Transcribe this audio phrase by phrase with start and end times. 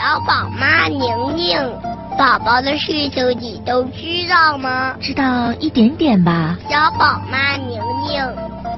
[0.00, 0.98] 小宝妈宁
[1.36, 1.58] 宁，
[2.16, 4.96] 宝宝的事情你都知道吗？
[4.98, 6.56] 知道一点点吧。
[6.70, 7.78] 小宝妈宁
[8.08, 8.24] 宁，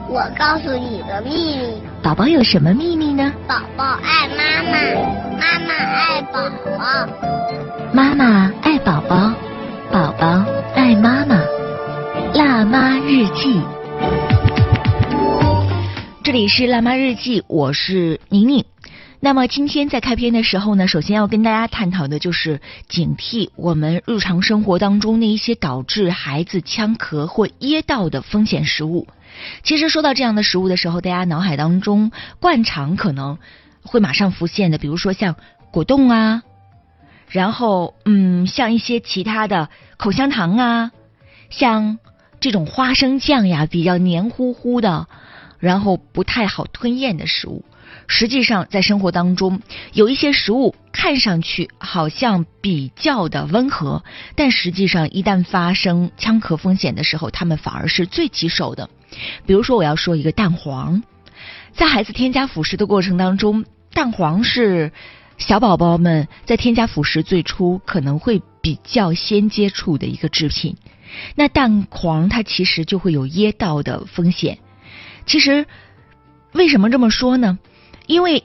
[0.08, 1.80] 我告诉你个秘密。
[2.03, 3.32] 宝宝有什么秘密呢？
[3.46, 4.72] 宝宝爱妈妈，
[5.38, 6.40] 妈妈爱宝
[6.77, 7.08] 宝。
[7.92, 9.32] 妈妈爱宝宝，
[9.92, 10.44] 宝宝
[10.74, 11.36] 爱妈妈。
[12.34, 13.62] 辣妈日记，
[16.24, 18.64] 这里是辣妈日记，我是宁宁。
[19.24, 29.06] 那么今天在开篇的时候呢，首先要跟大家探讨的就是警惕我们日常生活当中那一些导致孩子呛咳或噎到的风险食物。
[29.62, 33.38] 其实说到这样的食物的时候，大家脑海当中惯常可能
[33.84, 35.36] 会马上浮现的，比如说像
[35.70, 36.42] 果冻啊，
[37.28, 39.68] 然后嗯，像一些其他的
[39.98, 40.91] 口香糖啊，
[41.48, 42.00] 像
[42.41, 45.06] 这种花生酱呀，比较黏糊糊的，
[45.60, 47.64] 然后不太好吞咽的食物。
[48.06, 49.60] 实际上，在生活当中，
[49.92, 58.91] 有一些食物看上去好像比较的温和，但实际上一旦发生呛咳风险的时候，它们反而是最棘手的。
[59.47, 61.03] 比如说，我要说一个蛋黄，
[61.72, 64.92] 在孩子添加辅食的过程当中，蛋黄是
[65.38, 70.77] 小宝宝们在添加辅食最初可能会比较先接触的一个制品。
[71.34, 74.59] 那蛋黄它其实就会有噎到的风险。
[75.27, 75.66] 其实
[76.53, 77.59] 为什么这么说呢？
[78.06, 78.45] 因为，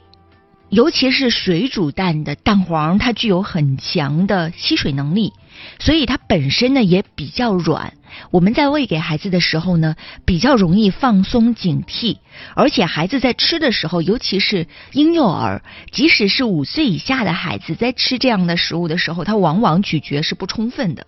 [0.70, 5.34] 尤其是水煮蛋的蛋黄，它具有很强的吸水能力，
[5.80, 7.94] 所以它本身呢也比较软。
[8.32, 12.18] 我们在喂给孩子的时候呢，比较容易放松警惕，
[12.56, 15.62] 而且孩子在吃的时候，尤其是婴幼儿，
[15.92, 21.06] 即使是五岁以下的孩子，在吃这样的食物的时候，他往往咀嚼是不充分的。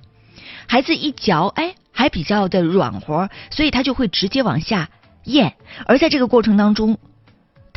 [0.68, 4.90] 孩子一嚼，哎，还比较的软和，所以他就会直接往下
[5.26, 6.98] 咽，而在这个过程当中。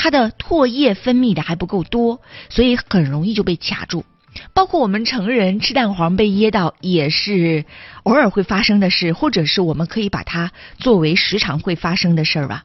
[0.03, 4.05] 它的唾液分泌的还不够多，所以很容易就被卡住。
[4.53, 7.67] 包括我们成人吃蛋黄被噎到，也是
[8.03, 12.64] 偶尔会发生的事，或者是我们可以把它作为时常会发生的事儿吧。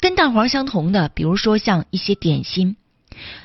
[0.00, 2.74] 跟蛋黄相同的，比如说像一些点心，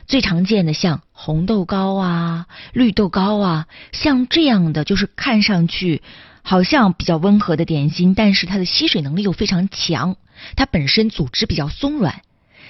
[0.07, 6.01] 最常见的像红豆糕啊、绿豆糕啊，像这样的就是看上去
[6.41, 10.15] 好像比较温和的点心，但是它的吸水能力又非常强，
[10.55, 12.23] 它本身组织比较松软。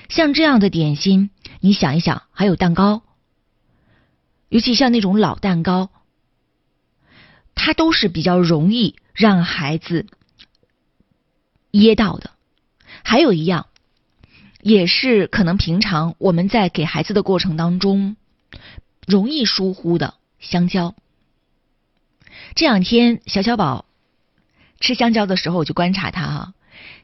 [0.10, 1.30] 像这样的点心，
[1.60, 3.02] 你想一想，还有蛋糕，
[4.50, 5.90] 尤其像那种老蛋糕，
[7.56, 10.06] 它都是比较容易让孩子
[11.72, 12.32] 噎到的。
[13.04, 13.68] 还有一样，
[14.62, 18.16] 也是可能平常我们在给孩子的过程当中
[19.06, 20.96] 容易疏忽的香蕉。
[22.56, 23.86] 这两天小小宝
[24.80, 26.54] 吃香蕉的时候，我就观察他哈。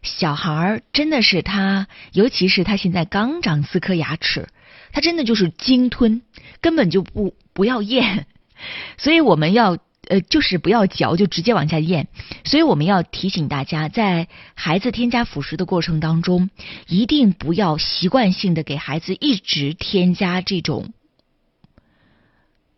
[0.03, 4.49] 小孩儿真的是他，尤其是他现在刚长四颗牙齿，
[4.91, 6.21] 他真的就是鲸吞，
[6.61, 8.27] 根本就不不要咽。
[8.97, 9.77] 所以我们要
[10.09, 12.07] 呃，就是不要嚼，就直接往下咽。
[12.43, 16.49] 所以我们要提醒大家，在孩子添加辅食的过程当中，
[16.87, 20.91] 一定不要习惯性的给孩子一直添加这种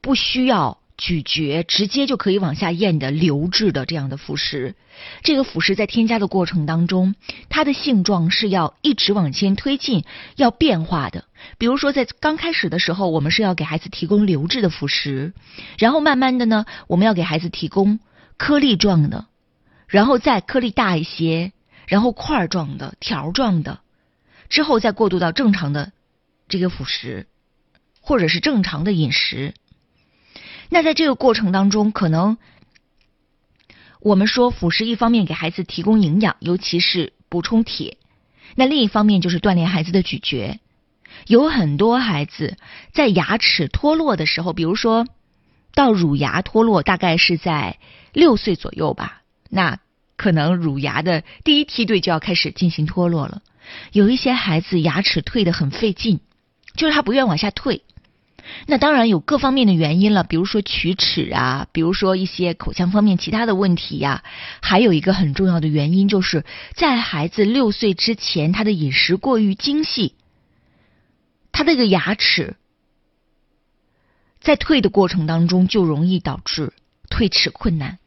[0.02, 0.80] 不需要。
[0.98, 4.76] 咀嚼直接就可以往下咽的流质的这样的辅食，
[5.24, 7.16] 这个辅食在添加的过程当中，
[7.50, 10.06] 它的性状是要一直往前推进，
[10.38, 11.26] 要变化的。
[11.58, 15.34] 比如说在刚开始的时候，我们是要给孩子提供流质的辅食，
[15.78, 18.00] 然后慢慢的呢，我们要给孩子提供
[18.38, 19.26] 颗粒状的，
[19.88, 21.52] 然后再颗粒大一些，
[21.88, 23.80] 然后块状的、条状的，
[24.48, 25.92] 之后再过渡到正常的
[26.48, 27.28] 这个辅食，
[28.00, 29.54] 或者是正常的饮食。
[30.70, 32.38] 那在这个过程当中，可能
[34.00, 37.98] 我们说辅食一方面给孩子提供营养，尤其是补充铁；
[38.56, 40.60] 那另一方面就是锻炼孩子的咀嚼。
[41.28, 42.58] 有很多孩子
[42.94, 45.08] 在牙齿脱落的时候，比如说
[45.74, 47.80] 到乳牙脱落，大概是在
[48.12, 49.80] 六岁左右吧，那
[50.18, 53.42] 可能乳牙的第一梯队就要开始进行脱落了。
[53.92, 56.20] 有一些孩子牙齿退的很费劲，
[56.76, 57.84] 就是他不愿往下退。
[58.68, 64.24] 那当然有各方面的原因了，比如说龋齿啊，比如说一些口腔方面其他的问题呀，
[64.62, 70.14] 还有一个很重要的原因，就是在孩子六岁之前，他的饮食过于精细，
[71.52, 72.56] 他这个牙齿
[74.40, 76.72] 在退的过程当中就容易导致
[77.10, 77.98] 退齿困难，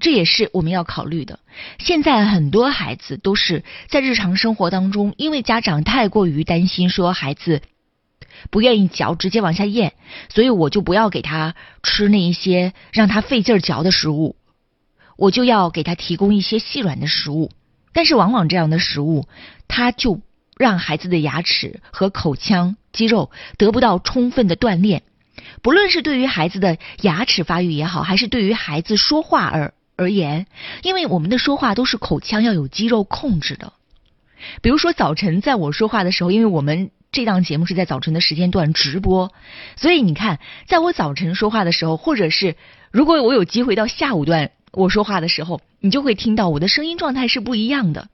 [0.00, 1.38] 这也是我们要考虑的。
[1.78, 7.62] 现在很多孩子都是在日常生活当中，因为家长太过于担心说孩子。
[8.50, 9.92] 不愿意嚼，直接往下咽，
[10.28, 14.36] 所以我就不要给他吃那一些让他费劲儿嚼的食物，
[15.16, 17.50] 我就要给他提供一些细软的食物。
[17.92, 19.28] 但是往往这样的食物，
[19.68, 20.20] 他就
[20.56, 25.02] 让孩子的牙齿和口腔肌肉得不到充分的锻炼，
[25.60, 30.46] 不论是对于孩子的牙齿发育也好，还是对于孩子说话而而言，
[30.82, 33.74] 因为我们的说话都是口腔要有肌肉控制的。
[34.62, 39.34] 比如说早晨在我说话的时候，因为我们这档节目是在早晨的时间段直播，
[39.76, 42.56] 所以你看，在我早晨说话的时候，或者是
[42.90, 48.08] 如果我有机会到下午段我说话的时候，你就会听到我的声音状态是不一样的。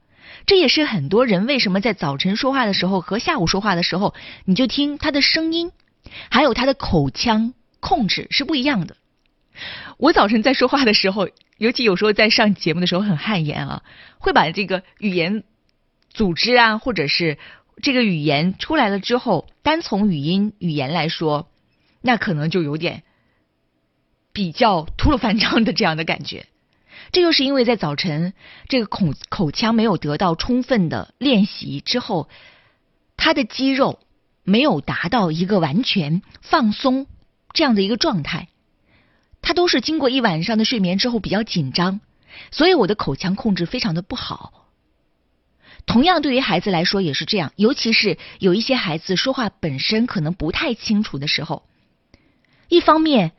[0.46, 4.14] 这也是很多人为什么在早晨说话的时候和下午说话的时候，
[4.44, 5.70] 你就听他的声音，
[6.28, 8.96] 还有他的口腔控制是不一样的。
[9.96, 13.84] 我早晨在说话的时候，尤其有时候在上节目的时候很汗颜啊，
[14.18, 15.44] 会把这个语言
[16.12, 17.38] 组织啊，或者是
[17.82, 21.48] 这个语言出来了之后，单从语音语言来说，
[22.00, 23.02] 那可能就有点
[24.32, 26.46] 比较秃噜翻张的这样的感觉。
[27.12, 28.34] 这就是因为在早晨
[28.68, 32.28] 这个口口腔没有得到充分的练习之后，
[33.16, 34.00] 他的肌肉
[34.42, 37.06] 没有达到一个完全放松
[37.52, 38.48] 这样的一个状态，
[39.40, 42.00] 他都是经过一晚上的睡眠之后比较紧张，
[42.50, 44.57] 所以我的口腔控制非常的不好。
[45.86, 51.62] 同样对于孩子来说也是这样，尤其是有一些孩子说话本身可能不太清楚的时候，
[52.68, 53.32] 一方面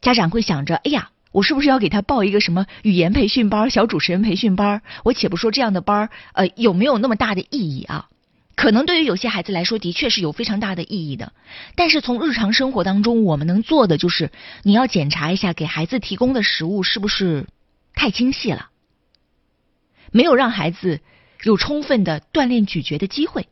[0.00, 1.10] 家长会想着，哎呀。
[1.34, 4.82] 我是不是要给他报一个什么语言培训班、小主持人培训班？
[5.02, 8.08] 我且不说这样的班儿，呃，有没有那么大的意义啊？
[8.54, 11.32] 可能对于有些孩子来说，的确是有非常大的意义的。
[11.74, 14.30] 但是从日常生活当中，我们能做的就是，
[14.62, 17.48] 你要检查一下给孩子提供的食物是不是
[17.96, 18.68] 太精细了，
[20.12, 21.00] 没有让孩子
[21.44, 23.48] 有充分的锻炼咀嚼的机会。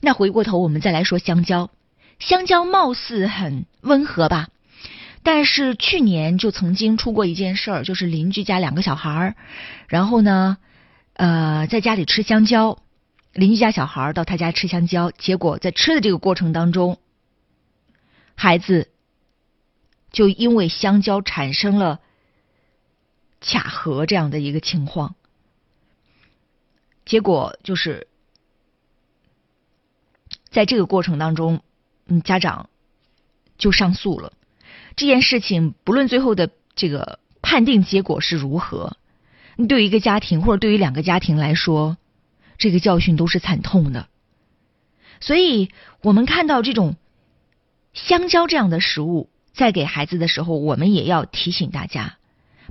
[0.00, 1.70] 那回过头，我们再来说香蕉，
[2.18, 4.48] 香蕉貌似很温和吧？
[5.22, 9.36] 但是去年就曾经出过一件事儿，就是邻居家两个小孩儿，
[9.88, 10.58] 然后呢，
[11.14, 12.78] 呃，在家里吃香蕉，
[13.32, 16.98] 邻居家小孩儿到他家吃香蕉，结果在吃的这个过程当中，
[18.34, 18.90] 孩子
[20.12, 22.00] 就因为香蕉产生了
[23.40, 25.14] 卡核这样的一个情况，
[27.04, 28.06] 结果就是
[30.50, 31.62] 在这个过程当中，
[32.06, 32.70] 嗯，家长
[33.58, 34.32] 就上诉了。
[34.96, 38.96] 这件事情不论最后的这个判定结果是如何，
[39.68, 41.96] 对于一个家庭或者对于两个家庭来说，
[42.58, 44.08] 这个教训都是惨痛的。
[45.20, 45.70] 所以，
[46.00, 46.96] 我们看到这种
[47.92, 52.18] 香蕉这样的食物，在给孩子的时候，我们也要提醒大家，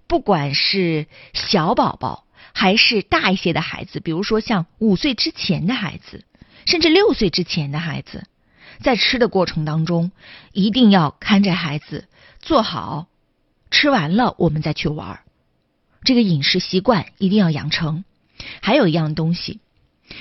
[0.08, 6.24] 不管是小宝宝还是大一些的孩子，比如说像五岁之前的孩子，
[6.66, 8.26] 甚至六岁之前的孩子，
[8.80, 10.12] 在吃的过程当中，
[10.52, 12.08] 一定要看着孩子。
[12.40, 13.08] 做好，
[13.72, 15.22] 吃完了我们再去玩
[16.04, 18.04] 这个饮食习惯一定要养成。
[18.62, 19.60] 还有一样东西，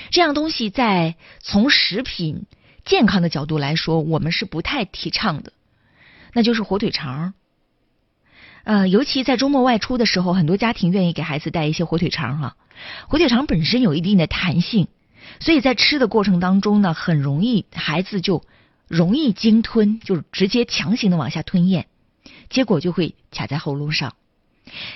[0.09, 2.45] 这样东西在从食品
[2.85, 5.51] 健康的角度来说，我们是不太提倡的，
[6.33, 7.33] 那就是火腿肠。
[8.63, 12.55] 呃，尤其在周末外出的时候，很多家庭愿意给孩子带一些火腿肠哈。
[13.07, 14.87] 火腿肠本身有一定的弹性，
[15.39, 18.43] 所以在吃的过程当中呢，很容易孩子就
[18.87, 21.87] 容易鲸吞，就是直接强行的往下吞咽。
[22.49, 24.13] 结果就会卡在喉咙上。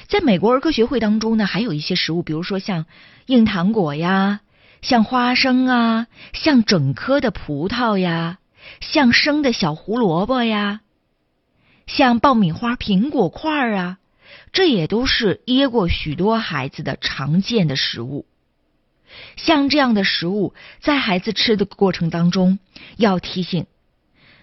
[0.08, 2.86] 在美国儿科学会当中呢，还有一些食物，比如说像
[3.26, 4.40] 硬糖果呀，
[4.82, 8.38] 像花生啊，像整颗的葡萄呀，
[8.80, 10.80] 像生的小胡萝卜呀，
[11.88, 13.98] 像爆米花、苹果块啊，
[14.52, 18.28] 这也都是噎过许多孩子的常见的食物。
[19.38, 22.60] 像这样的食物，在孩子吃的过程当中，
[22.98, 23.66] 要提醒。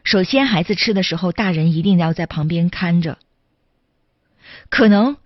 [0.02, 3.18] 首先，孩子吃的时候，大人一定要在旁边看着。
[4.70, 5.16] 可能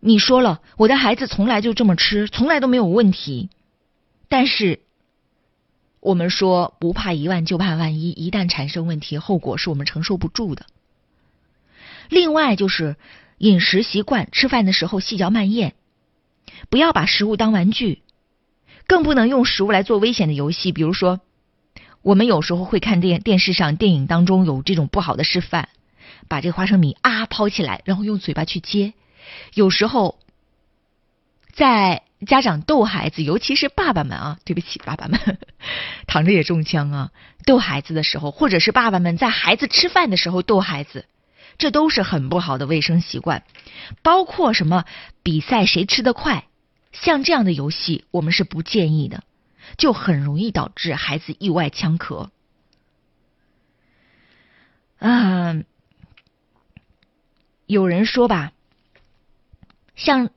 [0.00, 3.50] 你说了，我的孩子从来就这么吃，从来都没有问题。
[4.28, 4.80] 但是，
[6.00, 10.66] 我们说不怕一万就怕万一，一旦产生问题，后果是我们承受不住的。
[12.08, 12.96] 另外，就是
[13.38, 15.74] 饮食习惯，吃饭的时候细嚼慢咽，
[16.70, 18.02] 不要把食物当玩具，
[18.86, 21.20] 更不能用食物来做危险的游戏，比如说。
[22.00, 25.68] 我们有时候会看电电视上电影当中有这种不好的示范，
[26.28, 28.94] 把这个花生米啊抛起来，然后用嘴巴去接。
[29.52, 30.18] 有时候，
[31.52, 35.38] 在家长逗孩子，尤其是爸爸们啊，对不起，爸爸们
[36.06, 37.10] 躺着也中枪啊，
[37.44, 41.04] 逗孩子的时候，或者是爸爸们在孩子吃饭的时候逗孩子，
[41.56, 43.44] 这都是很不好的卫生习惯。
[44.02, 44.84] 包括什么
[45.22, 46.46] 比赛谁吃得快，
[46.92, 49.24] 像这样的游戏，我们是不建议的。
[49.76, 52.30] 就很容易导致孩子意外呛咳。
[54.98, 55.66] 嗯，
[57.66, 58.52] 有人说吧，
[59.94, 60.30] 像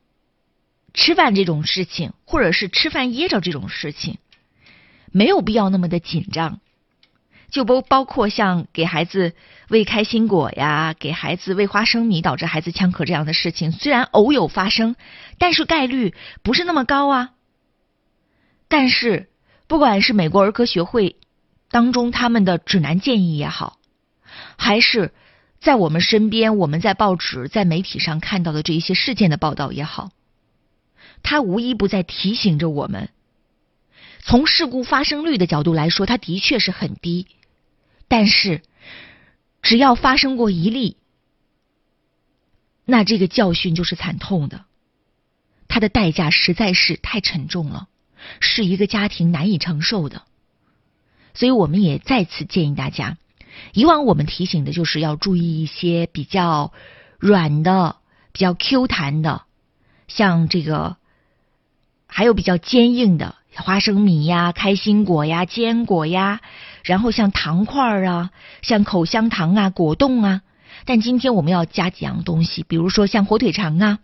[0.93, 4.17] 吃饭这种事情，或者是吃饭噎着这种事情，
[5.11, 6.59] 没有必要那么的紧张。
[7.51, 9.35] 就包包括像给孩子
[9.67, 14.95] 喂开心果呀，给孩子喂花生米导致孩子呛咳这样的事情，虽然偶有发生，
[15.37, 17.31] 但是概率不是那么高啊。
[18.69, 19.29] 但是，
[19.67, 21.17] 不管是美国儿科学会
[21.69, 23.77] 当中他们的指南建议也好，
[24.57, 25.13] 还是
[25.59, 30.11] 在我们身边我们在报纸、在媒体上看到的这一些事件的报道也好，
[31.21, 33.09] 它无一不在提醒着我们。
[34.23, 37.27] 从事故发生率的角度来说，它的确是很低。
[38.11, 38.61] 但是，
[39.61, 40.97] 只要发生过一例，
[42.83, 44.65] 那这个教训就是惨痛的，
[45.69, 47.87] 它的代价实在是太沉重了，
[48.41, 50.23] 是一个家庭难以承受的。
[51.33, 53.17] 所以，我们也再次建议大家，
[53.71, 56.73] 以往我们提醒的就是要注意一些比较
[57.17, 57.95] 软的、
[58.33, 59.43] 比较 Q 弹的，
[60.09, 60.97] 像这个，
[62.07, 66.41] 还有比较坚硬的花生米呀、开心果呀、坚果呀。
[66.83, 70.41] 然后像糖块儿啊，像口香糖啊、果冻啊，
[70.85, 73.99] 但今天我们要加几样东西，比如说像火腿肠啊，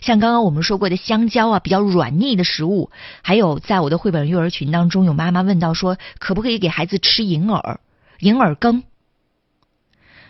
[0.00, 2.90] 像刚刚我们说过的香蕉啊，比较软腻的食物。
[3.22, 7.80] 还有在我的绘本育儿群当中，有妈妈问到说，可不可以给孩子吃银耳、
[8.20, 8.84] 银耳羹？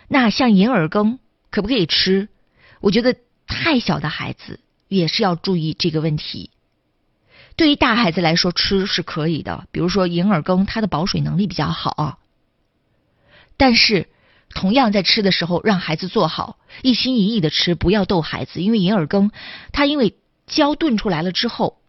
[0.07, 1.19] 那像银耳羹
[1.51, 2.29] 可不可以吃？
[2.79, 3.15] 我觉得
[3.45, 6.51] 太小的孩子也是要注意这个问题。
[7.57, 9.67] 对于大孩子来说，吃是可以的。
[9.71, 12.17] 比如说银耳羹，它的保水能力比较好啊。
[13.57, 14.07] 但是，
[14.49, 18.61] 同样在吃的时候，让孩子做好，一心一意的吃，不要逗孩子。
[18.61, 19.31] 因为银耳羹，
[19.73, 21.79] 它因为胶炖出来了之后，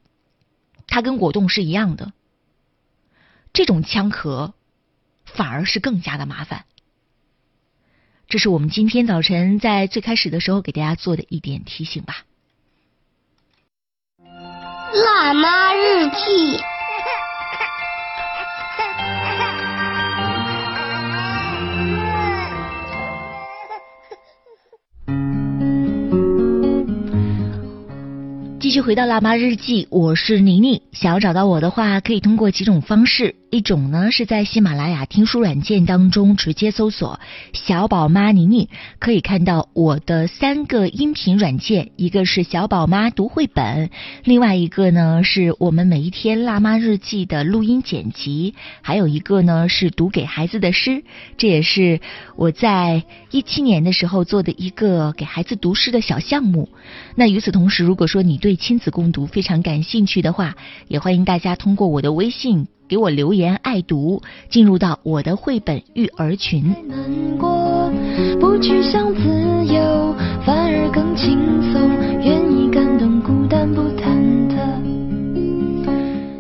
[0.87, 2.15] 它跟果冻是一样的，
[3.53, 4.55] 这种呛咳
[5.27, 6.65] 反而是更加的麻烦。
[8.27, 12.25] 这是我们今天早晨在最开始的时候给大家做的一点提醒吧。
[14.95, 16.59] 辣妈日记。
[28.59, 30.81] 继续回到辣妈日记，我是宁宁。
[30.93, 33.35] 想要找到我的话，可以通过几种方式。
[33.51, 37.19] 一种呢是在喜马拉雅听书软件当中直接搜索
[37.55, 38.69] “小宝妈妮妮”，
[39.01, 43.89] 可以看到我的三个音频软件，一个是小宝妈读绘本，
[44.25, 51.03] 另外一个呢是我们每一天辣妈日记的录音剪辑，还有一个呢是读给孩子的诗。
[51.39, 52.01] 这也是
[52.37, 56.69] 我在一七年的时候做的一个给孩子读诗的小项目。
[57.15, 60.55] 那与此同时，如果说你对亲子共读非常感兴趣的话，
[60.87, 62.69] 也欢迎大家通过我的微信。
[62.89, 66.75] 给我留言，爱读，进入到我的绘本育儿群。
[66.89, 67.93] 难过
[68.41, 69.21] 不去想自
[69.67, 70.15] 由，
[70.45, 71.39] 反而更轻
[71.73, 71.91] 松，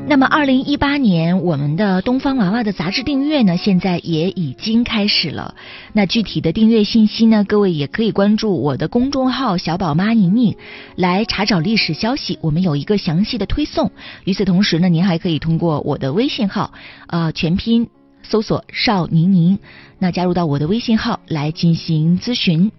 [0.08, 5.54] 那么，二零一八年我们的东方娃娃的杂志订阅呢，现在也已经开始了。
[5.92, 10.56] 那具体的订阅信息呢，各位也可以关注我的公众号“小宝妈宁宁”
[10.96, 13.92] 来查找历史消息，我们有一个详细的推送。
[14.24, 16.72] 与此同时呢，您还可以通过我的微信号，
[17.08, 17.86] 呃，全拼
[18.22, 19.58] 搜索“邵宁宁”，
[20.00, 22.72] 那加入到我的微信号来进行咨询。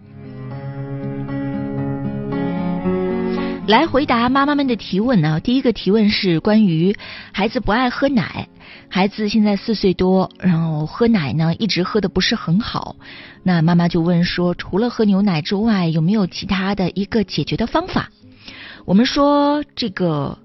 [3.69, 5.39] 来回答妈妈们的提问呢。
[5.41, 6.97] 第一个提问是关于
[7.31, 8.47] 孩子不爱喝奶，
[8.89, 12.95] 孩子现在四岁多，然后喝奶呢一直喝的不是很好。
[13.43, 18.09] 那妈妈就问说，除了喝牛奶之外，有没有其他的一个解决的方法？
[18.85, 20.39] 我们说这个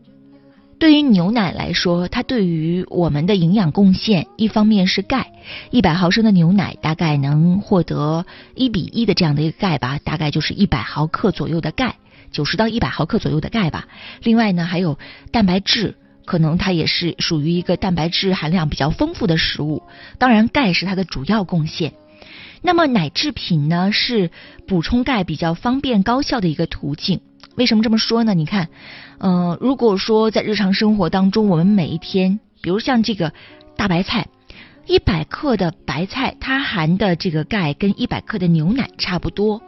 [0.78, 5.32] 对于牛奶来说，它对于我们的营养贡献，一方面是钙，
[5.70, 11.96] 一百毫升的牛奶大概能获得一比一的这样的一个钙吧，大概就是一百毫克左右的钙。
[12.34, 13.86] 九十到一百毫克左右的钙吧。
[14.22, 14.98] 另外呢，还有
[15.30, 15.94] 蛋白质，
[16.26, 19.82] 可能它也是属于一个蛋白质含量比较丰富的食物。
[20.18, 21.94] 当然，钙是它的主要贡献。
[22.60, 24.30] 那么奶制品呢，是
[24.66, 27.20] 补充钙比较方便高效的一个途径。
[27.56, 28.34] 为什么这么说呢？
[28.34, 28.68] 你看，
[29.18, 33.32] 嗯，如果说在日常生活当中，我们每一天，比如像这个
[33.76, 34.26] 大白菜，
[34.86, 39.62] 一百克的白菜，它含的这个钙跟一百克的牛奶差不多。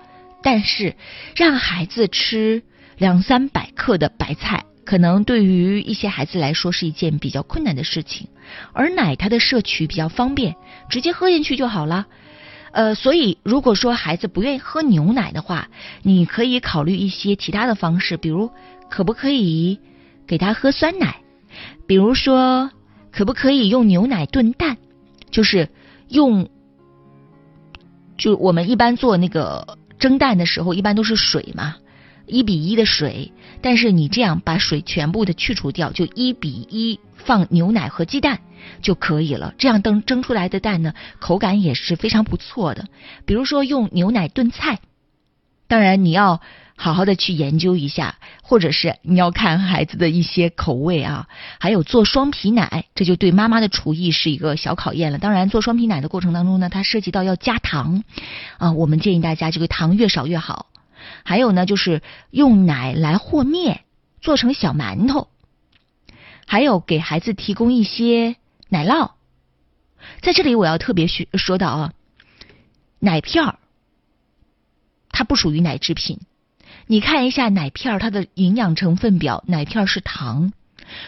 [0.47, 0.95] 但是，
[1.35, 2.63] 让孩子吃
[2.99, 8.29] 两三百克的白菜，可能对于一些孩子来说是一件比较困难的事情。
[8.73, 10.55] 而奶它的摄取比较方便，
[10.89, 12.07] 直接喝进去就好了。
[12.71, 15.69] 呃，所以如果说孩子不愿意喝牛奶的话，
[16.03, 18.53] 你可以考虑一些其他的方式，比如
[18.89, 19.81] 可不可以
[20.29, 21.17] 给他喝酸奶？
[21.89, 22.71] 比如说
[23.11, 24.77] 可不可以用牛奶炖蛋？
[25.29, 25.69] 就是
[26.07, 26.49] 用，
[28.17, 29.77] 就我们一般做那个。
[30.07, 31.79] 蒸蛋的时候一般都是水嘛，
[32.27, 38.39] 一比一的水，但是你这样把水全部的去除掉，就一比一放牛奶和鸡蛋
[38.83, 39.53] 就可以了。
[39.59, 42.87] 这样蒸蒸出来的蛋呢，口感也是非常不错的。
[43.25, 44.79] 比如说用牛奶炖菜，
[45.67, 46.41] 当然你要
[46.79, 51.27] 好好的去研究一下，或者是你要看孩子的一些口味啊。
[51.59, 55.19] 还有做双皮奶，这就对妈妈的厨艺是一个小考验了。
[55.19, 58.05] 当然做双皮奶的过程当中呢，它涉及到要加糖
[58.59, 60.67] 啊，我们建议大家这个糖越少越好。
[61.25, 63.81] 还有呢，就是用奶来和面，
[64.21, 65.29] 做成小馒头。
[66.47, 68.37] 还有给孩子提供一些
[68.69, 69.13] 奶酪。
[70.21, 71.93] 在这里我要特别说说到啊，
[72.99, 73.59] 奶片儿，
[75.11, 76.21] 它不属于奶制品。
[76.89, 80.53] 你看一下奶片儿它的营养成分表，奶片儿是糖。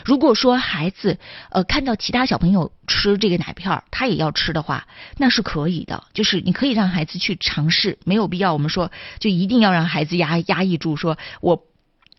[0.04, 1.18] 如果说孩子
[1.50, 6.02] 呃看到其他小朋友吃这个奶片儿，他也要吃的话，那是可以的。
[6.12, 11.64] 就是你可以让孩子去尝试，没有必要我们说就一定要让孩子压压抑住，说我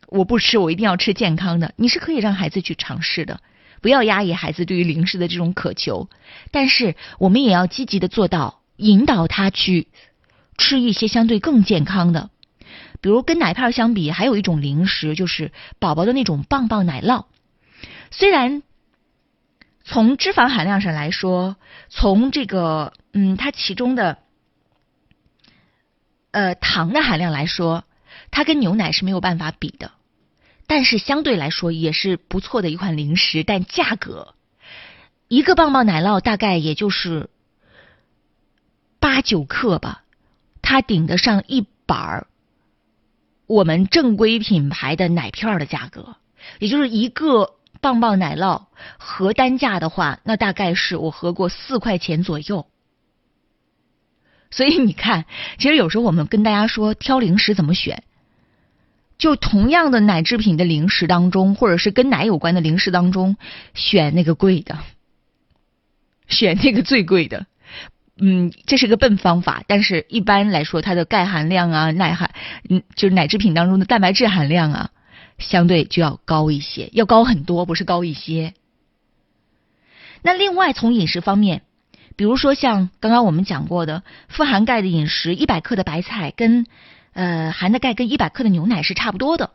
[0.08, 1.74] 我不吃，我一定要吃健康的。
[1.76, 3.42] 你是可以让孩子去尝试的，
[3.82, 6.10] 不要压抑孩子对于零食的这种渴求。
[6.52, 9.90] 但是我们也要积极的做到引导他去
[10.58, 12.30] 吃一些相对更健康的，
[13.02, 17.26] 比如跟奶片相比，还有一种零食就是宝宝的那种棒棒奶酪。
[18.12, 18.64] 虽然
[19.84, 21.56] 从脂肪含量上来说，
[21.90, 24.18] 从这个嗯，它其中的
[26.32, 27.86] 呃糖的含量来说，
[28.32, 29.92] 它跟牛奶是没有办法比的，
[30.68, 33.44] 但是相对来说也是不错的一款零食。
[33.44, 34.36] 但价格
[35.28, 37.30] 一个棒棒奶酪大概也就是
[39.00, 40.04] 八九克吧，
[40.62, 42.28] 它顶得上一板儿
[43.50, 46.16] 我们正规品牌的奶片的价格，
[46.60, 47.56] 也就是一个。
[47.82, 48.66] 棒棒奶酪
[48.98, 52.68] 合单价的话，那大概是我合过四块钱左右。
[54.52, 55.24] 所以你看，
[55.58, 58.04] 其实有时候我们跟大家说挑零食怎么选，
[59.18, 63.38] 就同样的奶制品的零食当中，或者是跟奶有关的零食当中，
[63.74, 64.78] 选那个贵的，
[66.28, 67.46] 选那个最贵的。
[68.20, 72.32] 嗯，这是个笨方法，但是一般来说，它的钙含量啊、奶含，
[72.70, 74.90] 嗯，就是奶制品当中的蛋白质含量啊。
[75.38, 78.54] 相对就要高一些，要高很多，不是高一些。
[80.22, 81.62] 那另外从饮食方面，
[82.18, 86.66] 比如说像刚刚我们讲过的富含钙的饮食，一百克的白菜跟
[87.14, 89.52] 呃含的钙跟一百克的牛奶是差不多的。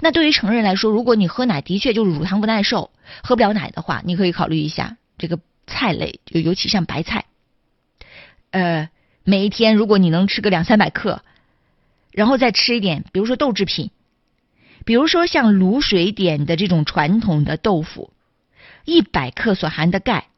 [0.00, 2.90] 那对于成人来说，如果你喝奶的确就是乳糖不耐受，
[3.22, 7.24] 喝不了奶的话，你可以考虑一下这个菜类，就尤其像白菜。
[8.54, 8.88] 呃，
[9.24, 11.24] 每一天如果你能吃个两三百克，
[12.12, 13.90] 然后再吃一点，比如说豆制品。
[14.84, 18.12] 比如说像卤水点的这种传统的豆腐，
[18.84, 20.28] 一百克所含的钙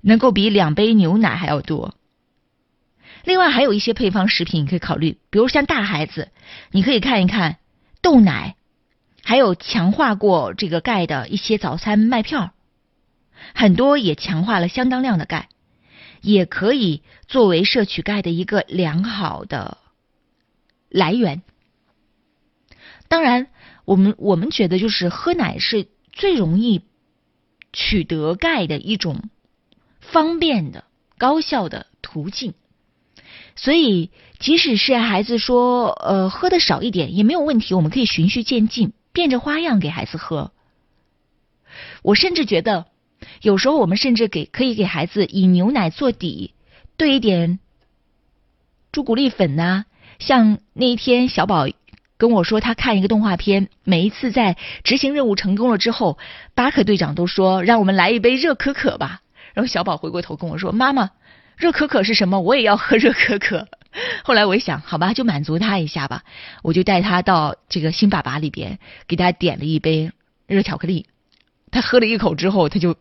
[0.00, 1.96] 能够比两杯牛奶还要多。
[3.24, 6.28] 另外还有一些配方食品你可以考虑，比如像大孩子，
[6.70, 7.56] 你可以看一看
[8.00, 8.54] 豆奶，
[9.24, 12.52] 还有强化过这个钙的一些早餐麦片
[13.54, 15.48] 很多也强化了相当量的钙，
[16.24, 19.78] 也可以作为摄取钙的一个良好的
[20.88, 21.42] 来源。
[23.08, 23.46] 当然。
[23.86, 26.80] 我们我们觉得就是喝奶是最容易
[27.70, 29.28] 取得钙的一种
[30.00, 30.84] 方便的
[31.18, 32.54] 高效的途径，
[33.56, 40.52] 所以即使是孩子说呃喝的少一点也没有问题，我们可以循序渐进，变着花样给孩子喝。
[42.00, 42.86] 我甚至觉得
[43.44, 46.54] 有时候我们甚至给可以给孩子以牛奶做底，
[46.96, 47.58] 兑一点
[48.90, 49.84] 朱古力粉呐，
[50.18, 51.66] 像那一天小宝。
[52.16, 56.16] 跟我说，他看一个动画片，每一次在执行任务成功了之后，
[56.54, 59.20] 巴克队长都说让我们来一杯热可可吧。
[59.52, 61.10] 然后小宝回过头跟我说：“妈妈，
[61.56, 62.40] 热可可是什么？
[62.40, 63.68] 我也要喝热可可。”
[64.24, 66.22] 后来我一想，好吧，就满足他一下吧。
[66.62, 68.78] 我就带他到这个新爸爸里边，
[69.08, 70.12] 给他点了一杯
[70.46, 71.06] 热巧克力。
[71.72, 72.96] 他喝了一口之后，他就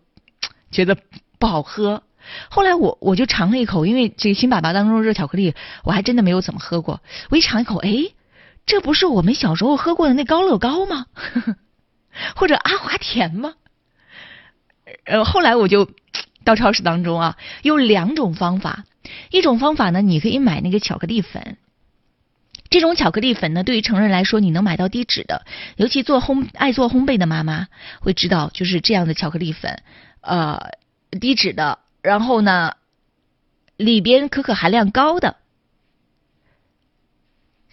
[0.74, 0.98] 觉得
[1.40, 2.04] 不好喝。
[2.50, 5.56] 后来我我就尝了一口，因为这个新爸爸当中热巧克力
[5.86, 7.02] 我还真的没有怎么喝过。
[7.30, 7.92] 我一尝一口，哎。
[8.66, 11.08] 这不是我们小时候喝过的那高乐高吗？
[12.34, 13.56] 或者阿华田吗？
[15.04, 15.92] 呃，后来我就
[16.46, 18.86] 到超市当中啊，用两种方法。
[19.32, 21.58] 一种方法呢，你可以买那个巧克力粉。
[22.70, 25.46] 这种巧克力粉呢，对于成人来说，你能买到低脂的。
[25.76, 27.68] 尤其做烘爱做烘焙的妈妈
[28.00, 29.84] 会知道，就是这样的巧克力粉，
[30.24, 30.72] 呃，
[31.20, 32.74] 低脂的，然后呢，
[33.76, 35.36] 里边可可含量高的。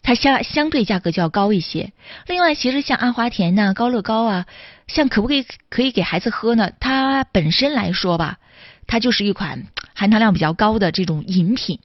[0.02, 1.92] 它相相对价格就要高一些。
[2.26, 4.46] 另外，其实像阿华田呐、高乐高啊，
[4.88, 6.72] 像可不可以可以给孩子喝呢？
[6.80, 8.38] 它本身来说吧，
[8.86, 11.78] 它就是一款含糖量比较高的这种饮品。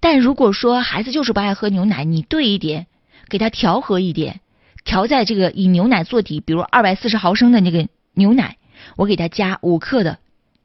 [0.00, 2.86] 但如果说孩子就是不爱喝牛奶，你兑一点
[3.28, 4.40] 给他调和一点，
[4.84, 8.56] 调在这个以牛奶做底，比如二百四十毫升的那个牛奶，
[8.96, 10.18] 我给他加五克的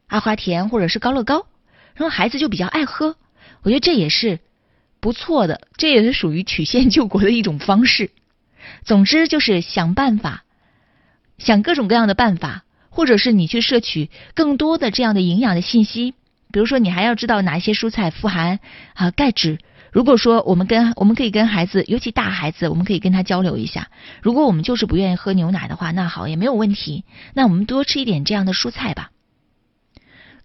[0.06, 1.46] 阿华田或者是高乐高，
[1.94, 3.16] 然后孩子就比较爱喝。
[3.62, 4.40] 我觉得这也是
[5.00, 8.10] 不错的，这也是属于曲线救国的一种方式。
[8.84, 10.44] 总之就是想办法，
[11.38, 16.14] 想各种各样的办法，或者是你去摄取更多的这样的营养的信息。
[16.50, 18.60] 比如说，你还要知道哪些蔬菜富含
[18.94, 19.58] 啊钙质。
[19.94, 23.90] 如果说我们跟我们可以跟孩子，尤其大孩子，我们可以跟他交流一下。
[24.22, 27.04] 如果我们就是不愿意喝牛奶的话，那好也没有问题。
[27.32, 29.12] 那我们多吃一点这样的蔬菜吧。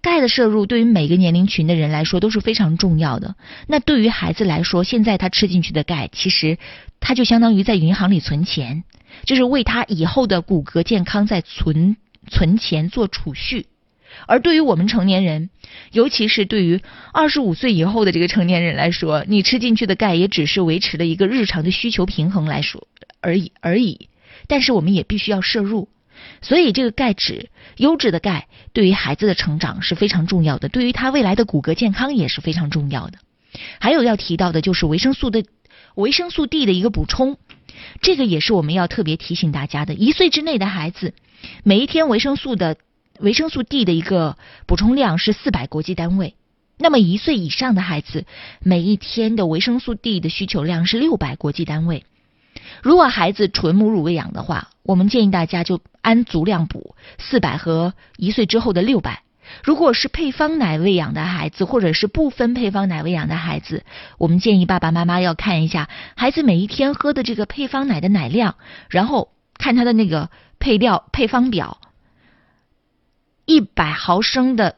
[0.04, 3.34] 钙的摄入对于每个年龄群的人来说都是非常重要的。
[3.66, 6.60] 那对于孩子来说，现在他吃进去的钙，其实
[7.00, 8.84] 他就相当于在银行里存钱，
[9.24, 13.66] 就是为他以后的骨骼健康在存存钱做储蓄。
[14.28, 15.50] 而对于我们成年人，
[15.92, 16.82] 尤其是对于
[17.14, 22.88] 二十五岁以后的这个成年人来说，你吃进去的钙也只是维持了一个日常的需求平衡来说
[23.22, 24.10] 而已而已。
[24.48, 25.90] 但是我们也必须要摄入，
[26.42, 33.20] 所以这个钙质，优质的钙对于孩子的成长是非常重要的，对于他未来的骨骼健康也是非常重要的。
[33.80, 35.44] 还有要提到的就是维生素的
[35.96, 37.38] 维生素 D 的一个补充，
[38.02, 39.94] 这个也是我们要特别提醒大家的。
[39.94, 41.14] 一岁之内的孩子，
[41.64, 42.78] 每一天维生素的。
[43.20, 46.36] 维生素 D 的一个补充量是四百国际单位，
[46.78, 48.26] 那么一岁以上的孩子
[48.62, 52.06] 每一天的维生素 D 的需求量是六百国际单位。
[52.82, 59.22] 如果孩子纯母乳喂养的话，我们建议大家就按足量补四百和一岁之后的六百。
[59.64, 63.84] 如果是配方奶喂养的孩子，或者是不分配方奶喂养的孩子，
[64.18, 68.56] 我们建议爸爸妈妈要看一下孩子每一天喝的这个配方奶的奶量，
[68.90, 70.30] 然后看他的那个
[70.60, 71.82] 配料配方表。
[73.50, 74.76] 一百毫升的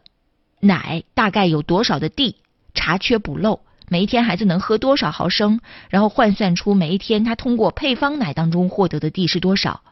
[0.61, 2.37] 奶大概有多少的 D？
[2.73, 5.59] 查缺补漏，每一天孩子能喝多少毫升？
[5.89, 9.83] 然后换算出每一天他通过配方奶当中获得的 D 是多少？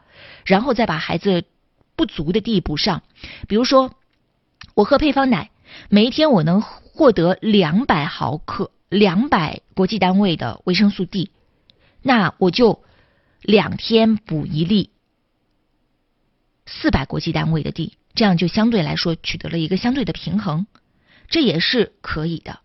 [0.46, 1.44] 然后再把孩子
[1.94, 3.02] 不足的 D 补上。
[3.48, 3.92] 比如说，
[4.72, 5.50] 我喝配方奶，
[5.90, 11.32] 每一天我能获得两百毫克、两百国际单位的维生素 D，
[12.00, 12.82] 那我就
[13.42, 14.88] 两天补一粒
[16.64, 17.98] 四百国际单位的 D。
[18.20, 20.66] 这样就相对来说取得了一个相对的平衡，
[21.30, 22.58] 这也是可以的。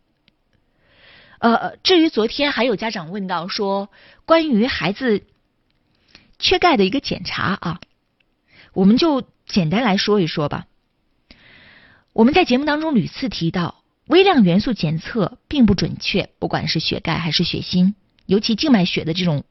[1.40, 3.90] 呃，至于昨天还有家长问到说
[4.26, 5.24] 关于孩子
[6.40, 7.80] 缺钙的一个检查啊，
[8.74, 10.66] 我们就简单来说一说吧。
[12.12, 19.46] 我们在节目当中屡次提到，微量元素检测并不准确，不管是血钙还是血锌，尤其静脉血的这种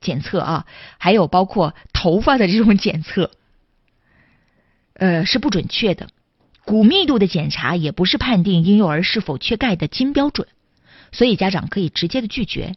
[0.00, 3.32] 检测啊，还有包括头发的这种检测。
[5.02, 6.06] 呃，是不准确的。
[6.64, 10.46] 骨密度的检查也不是判定婴幼儿是否缺钙的金标准，
[11.10, 12.76] 所以家长可以直接的拒绝。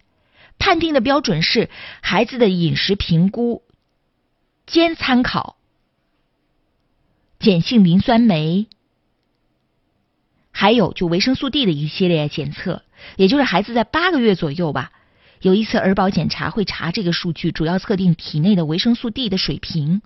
[0.57, 1.69] 判定的标准是
[2.01, 3.61] 孩子的饮食评估，
[4.65, 5.57] 兼参考
[7.37, 8.65] 碱性磷酸酶，
[10.49, 12.81] 还有就维生素 D 的一系列检测。
[13.17, 14.91] 也就是孩子在八个月左右吧，
[15.41, 20.01] 有一次儿保检查会查这个数据，主要测定体内的维生素 D 的水平。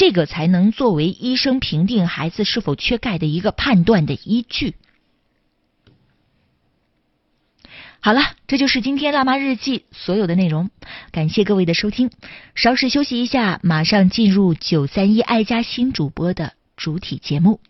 [0.00, 4.74] 这个才能作为医生评定孩子是否缺钙的一个判断的依据。
[8.00, 10.70] 好了，这就是今天辣妈日记所有的内容，
[11.12, 12.10] 感谢各位的收听。
[12.54, 17.60] 稍事休息一下，马上进入九三一爱家新主播的主体节目。